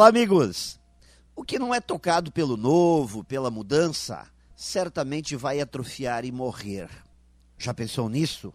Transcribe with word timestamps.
Olá, 0.00 0.08
amigos! 0.08 0.80
O 1.36 1.44
que 1.44 1.58
não 1.58 1.74
é 1.74 1.78
tocado 1.78 2.32
pelo 2.32 2.56
novo, 2.56 3.22
pela 3.22 3.50
mudança, 3.50 4.26
certamente 4.56 5.36
vai 5.36 5.60
atrofiar 5.60 6.24
e 6.24 6.32
morrer. 6.32 6.88
Já 7.58 7.74
pensou 7.74 8.08
nisso? 8.08 8.50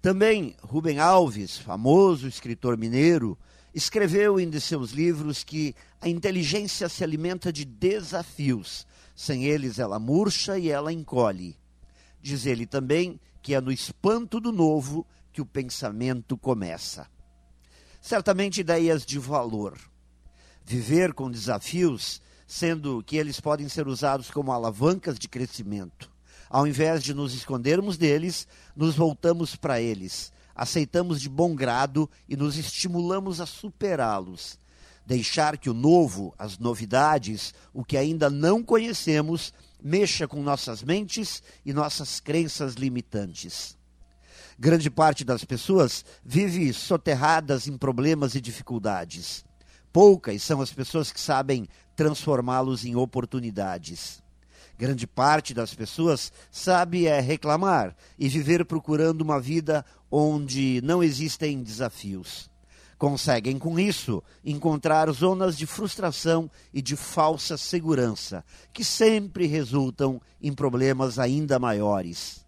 Também 0.00 0.54
Rubem 0.62 1.00
Alves, 1.00 1.58
famoso 1.58 2.28
escritor 2.28 2.78
mineiro, 2.78 3.36
escreveu 3.74 4.38
em 4.38 4.48
de 4.48 4.60
seus 4.60 4.92
livros 4.92 5.42
que 5.42 5.74
a 6.00 6.08
inteligência 6.08 6.88
se 6.88 7.02
alimenta 7.02 7.52
de 7.52 7.64
desafios. 7.64 8.86
Sem 9.16 9.46
eles 9.46 9.80
ela 9.80 9.98
murcha 9.98 10.56
e 10.56 10.70
ela 10.70 10.92
encolhe. 10.92 11.58
Diz 12.22 12.46
ele 12.46 12.66
também 12.66 13.18
que 13.42 13.52
é 13.52 13.60
no 13.60 13.72
espanto 13.72 14.38
do 14.38 14.52
novo 14.52 15.04
que 15.32 15.42
o 15.42 15.44
pensamento 15.44 16.38
começa. 16.38 17.10
Certamente 18.00 18.60
ideias 18.60 19.04
de 19.04 19.18
valor 19.18 19.76
viver 20.66 21.14
com 21.14 21.30
desafios, 21.30 22.20
sendo 22.44 23.00
que 23.04 23.16
eles 23.16 23.40
podem 23.40 23.68
ser 23.68 23.86
usados 23.86 24.30
como 24.30 24.50
alavancas 24.50 25.16
de 25.16 25.28
crescimento. 25.28 26.10
Ao 26.50 26.66
invés 26.66 27.04
de 27.04 27.14
nos 27.14 27.32
escondermos 27.34 27.96
deles, 27.96 28.48
nos 28.74 28.96
voltamos 28.96 29.54
para 29.54 29.80
eles, 29.80 30.32
aceitamos 30.54 31.20
de 31.20 31.28
bom 31.28 31.54
grado 31.54 32.10
e 32.28 32.36
nos 32.36 32.56
estimulamos 32.56 33.40
a 33.40 33.46
superá-los. 33.46 34.58
Deixar 35.06 35.56
que 35.56 35.70
o 35.70 35.74
novo, 35.74 36.34
as 36.36 36.58
novidades, 36.58 37.54
o 37.72 37.84
que 37.84 37.96
ainda 37.96 38.28
não 38.28 38.60
conhecemos, 38.60 39.54
mexa 39.80 40.26
com 40.26 40.42
nossas 40.42 40.82
mentes 40.82 41.44
e 41.64 41.72
nossas 41.72 42.18
crenças 42.18 42.74
limitantes. 42.74 43.76
Grande 44.58 44.90
parte 44.90 45.22
das 45.22 45.44
pessoas 45.44 46.04
vive 46.24 46.72
soterradas 46.72 47.68
em 47.68 47.78
problemas 47.78 48.34
e 48.34 48.40
dificuldades. 48.40 49.44
Poucas 49.96 50.42
são 50.42 50.60
as 50.60 50.70
pessoas 50.70 51.10
que 51.10 51.18
sabem 51.18 51.66
transformá-los 51.96 52.84
em 52.84 52.94
oportunidades. 52.94 54.22
Grande 54.76 55.06
parte 55.06 55.54
das 55.54 55.74
pessoas 55.74 56.30
sabe 56.50 57.06
é 57.06 57.18
reclamar 57.18 57.96
e 58.18 58.28
viver 58.28 58.66
procurando 58.66 59.22
uma 59.22 59.40
vida 59.40 59.82
onde 60.10 60.82
não 60.84 61.02
existem 61.02 61.62
desafios. 61.62 62.50
Conseguem, 62.98 63.58
com 63.58 63.80
isso, 63.80 64.22
encontrar 64.44 65.10
zonas 65.12 65.56
de 65.56 65.64
frustração 65.64 66.50
e 66.74 66.82
de 66.82 66.94
falsa 66.94 67.56
segurança, 67.56 68.44
que 68.74 68.84
sempre 68.84 69.46
resultam 69.46 70.20
em 70.42 70.52
problemas 70.52 71.18
ainda 71.18 71.58
maiores. 71.58 72.44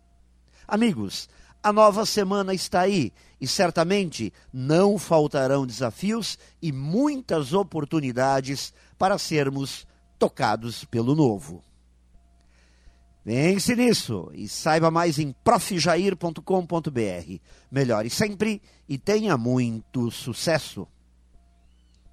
Amigos, 0.66 1.30
a 1.62 1.72
nova 1.72 2.06
semana 2.06 2.54
está 2.54 2.80
aí 2.80 3.12
e 3.40 3.46
certamente 3.46 4.32
não 4.52 4.98
faltarão 4.98 5.66
desafios 5.66 6.38
e 6.60 6.72
muitas 6.72 7.52
oportunidades 7.52 8.72
para 8.98 9.18
sermos 9.18 9.86
tocados 10.18 10.84
pelo 10.84 11.14
novo. 11.14 11.62
Pense 13.24 13.76
nisso 13.76 14.30
e 14.32 14.48
saiba 14.48 14.90
mais 14.90 15.18
em 15.18 15.32
profjair.com.br. 15.44 16.40
Melhore 17.70 18.08
sempre 18.08 18.62
e 18.88 18.96
tenha 18.96 19.36
muito 19.36 20.10
sucesso! 20.10 20.88